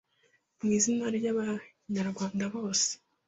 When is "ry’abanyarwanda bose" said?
1.17-2.89